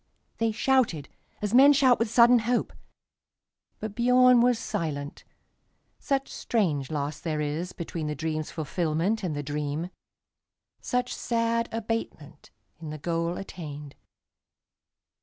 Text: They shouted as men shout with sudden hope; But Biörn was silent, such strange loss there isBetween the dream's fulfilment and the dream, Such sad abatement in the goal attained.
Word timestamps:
They 0.39 0.51
shouted 0.51 1.09
as 1.43 1.53
men 1.53 1.73
shout 1.73 1.99
with 1.99 2.09
sudden 2.09 2.39
hope; 2.39 2.73
But 3.79 3.93
Biörn 3.93 4.41
was 4.41 4.57
silent, 4.57 5.23
such 5.99 6.27
strange 6.27 6.89
loss 6.89 7.19
there 7.19 7.37
isBetween 7.39 8.07
the 8.07 8.15
dream's 8.15 8.49
fulfilment 8.49 9.21
and 9.21 9.35
the 9.35 9.43
dream, 9.43 9.91
Such 10.81 11.13
sad 11.13 11.69
abatement 11.71 12.49
in 12.79 12.89
the 12.89 12.97
goal 12.97 13.37
attained. 13.37 13.93